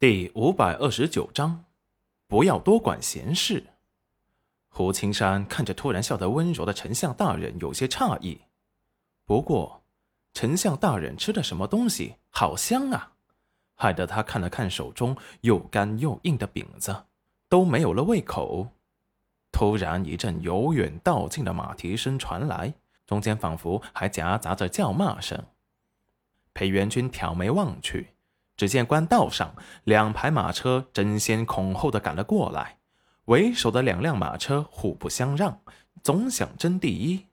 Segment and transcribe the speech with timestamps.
[0.00, 1.66] 第五百二十九章，
[2.26, 3.62] 不要多管闲事。
[4.70, 8.40] 胡青山看着突然笑得温柔的丞相大人，有些诧异。
[9.26, 9.82] 不过，
[10.32, 13.12] 丞相大人吃的什么东西好香啊，
[13.74, 17.04] 害得他看了看手中又干又硬的饼子，
[17.50, 18.68] 都没有了胃口。
[19.52, 22.72] 突然，一阵由远到近的马蹄声传来，
[23.06, 25.44] 中间仿佛还夹杂着叫骂声。
[26.54, 28.14] 裴元君挑眉望去。
[28.60, 29.54] 只见官道上
[29.84, 32.76] 两排马车争先恐后的赶了过来，
[33.24, 35.62] 为首的两辆马车互不相让，
[36.02, 37.24] 总想争第一。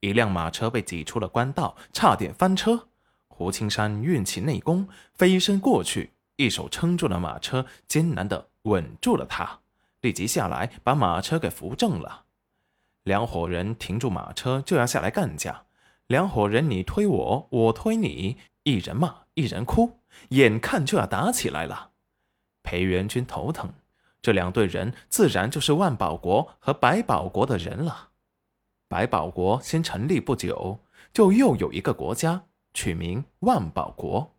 [0.00, 2.88] 一辆马车被挤出了官道，差点翻车。
[3.28, 9.60] 胡青山运起内功，飞身过去，一手撑住了马车，艰难的稳住了它，
[10.02, 12.24] 立即下来把马车给扶正了。
[13.04, 15.62] 两伙人停住马车，就要下来干架。
[16.06, 19.98] 两伙人你推我，我推你，一人骂，一人哭。
[20.30, 21.90] 眼看就要打起来了，
[22.62, 23.72] 裴元君头疼。
[24.20, 28.10] 这两队人自然就是万宝国和百宝国的人了。
[28.86, 30.80] 百宝国先成立不久，
[31.12, 32.42] 就又有一个国家
[32.74, 34.34] 取名万宝国。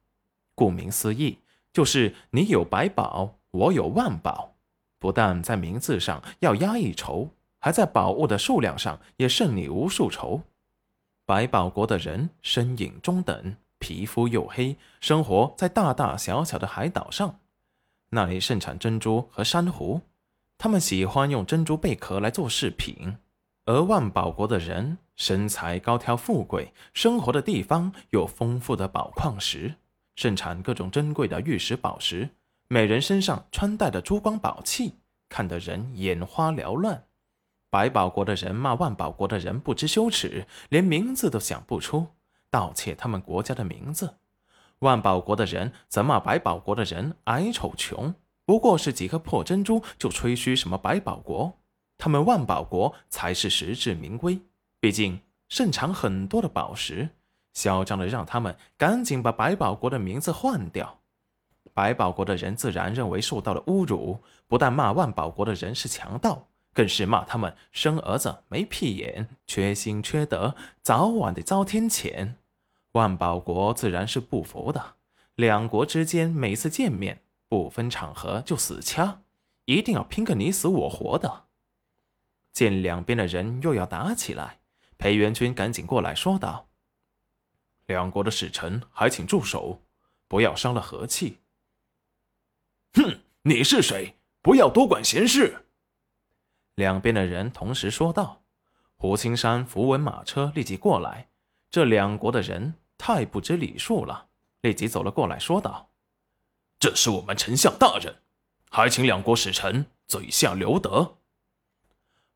[0.53, 1.39] 顾名思义，
[1.73, 4.53] 就是你有百宝，我有万宝。
[4.99, 10.43] 不但在名字上要压一筹，还在宝物的数量上也胜你无数筹。
[11.25, 13.55] 百宝国的人身影中等。
[13.81, 17.39] 皮肤黝黑，生活在大大小小的海岛上，
[18.11, 20.01] 那里盛产珍珠和珊瑚，
[20.57, 23.17] 他们喜欢用珍珠贝壳来做饰品。
[23.65, 29.75] 而万宝国的人身材高挑富贵，生活的地方有丰富的宝矿石，
[30.15, 32.29] 盛产各种珍贵的玉石宝石，
[32.67, 34.95] 每人身上穿戴的珠光宝气，
[35.27, 37.03] 看得人眼花缭乱。
[37.69, 42.07] 百宝国的人骂万宝国的人不知羞耻，连名字都想不出。
[42.51, 44.17] 盗窃他们国家的名字，
[44.79, 48.13] 万宝国的人则骂百宝国的人矮丑穷，
[48.45, 51.57] 不过是几颗破珍珠就吹嘘什么百宝国，
[51.97, 54.41] 他们万宝国才是实至名归，
[54.81, 57.09] 毕竟盛产很多的宝石，
[57.53, 60.99] 嚣张的让他们赶紧把百宝国的名字换掉。
[61.73, 72.33] 百宝国的人自然认为受到了侮辱，不但骂万宝国的人是强盗，更是骂他们生儿子没屁眼，缺心缺德，早晚得遭天谴。
[72.93, 74.95] 万宝国自然是不服的，
[75.35, 79.21] 两国之间每次见面不分场合就死掐，
[79.65, 81.45] 一定要拼个你死我活的。
[82.51, 84.59] 见两边的人又要打起来，
[84.97, 86.67] 裴元军赶紧过来说道
[87.87, 89.81] ：“两国的使臣还请住手，
[90.27, 91.39] 不要伤了和气。”
[92.93, 94.17] 哼，你是谁？
[94.41, 95.65] 不要多管闲事。
[96.75, 98.41] 两边的人同时说道。
[98.95, 101.29] 胡青山扶稳马车，立即过来。
[101.69, 102.75] 这两国的人。
[103.03, 104.27] 太不知礼数了，
[104.61, 105.89] 立即走了过来，说道
[106.79, 108.17] ：“这是我们丞相大人，
[108.69, 111.17] 还请两国使臣嘴下留德。”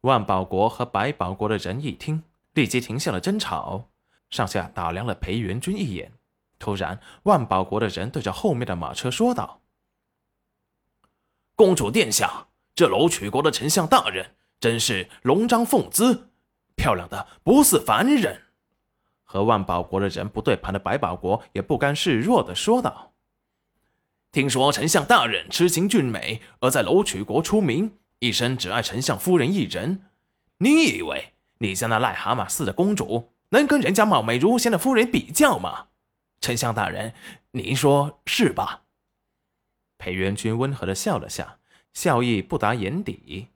[0.01, 3.91] 万宝国和百宝国的人一听，立即停下了争吵，
[4.31, 6.11] 上下打量了裴元君一眼。
[6.57, 9.61] 突然，万宝国的人对着后面的马车说道
[11.53, 16.31] ：“公主殿下，这楼曲国的丞相大人真是龙章凤姿，
[16.75, 18.41] 漂亮的不似凡人。”
[19.25, 23.11] 和万宝国的人不对盘的百宝国也不甘示弱的说道
[24.31, 30.03] ：“听说丞相大人痴情俊美，而在楼曲国出名，一生只爱丞相夫人一人。
[30.59, 35.87] 你以为你家那癞蛤蟆似的公主能跟人家貌美如仙的夫人比较吗？
[36.39, 37.13] 丞相大人，
[37.51, 38.83] 您说是吧？”
[39.97, 41.57] 裴元君温和的笑了下，
[41.93, 43.47] 笑意不达眼底。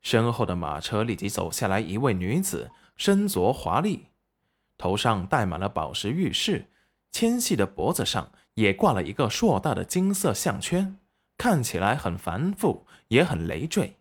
[0.00, 4.06] 身后的马车立即走下来一位女子，身着华丽。
[4.82, 6.66] 头上戴满了宝石玉饰，
[7.12, 10.98] 纤细的脖子上也挂了一个硕大的金色项圈，
[11.38, 13.94] 看起来很繁复，也很累赘。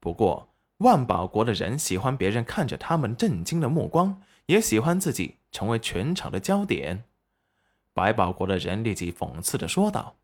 [0.00, 7.04] 不过，万宝国的人喜欢别人看着他们震惊的目光，也喜欢自己成为全场的焦点。
[7.92, 10.16] 百宝国的人立即讽刺的说道：“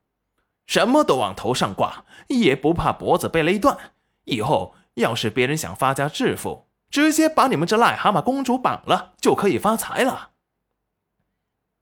[0.66, 3.92] 什么都往头上挂，也不怕脖子被勒断。
[4.24, 10.30] 以后要是别人想发家致富，”直接把你们这癞蛤蟆公主绑了，就可以发财了。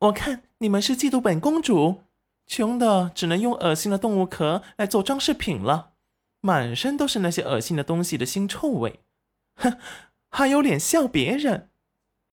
[0.00, 2.02] 我看你们是嫉妒本公主，
[2.46, 5.92] 穷的只能用恶心的动物壳来做装饰品了，
[6.40, 9.00] 满身都是那些恶心的东西的腥臭味，
[9.56, 9.78] 哼，
[10.30, 11.70] 还有脸笑别人？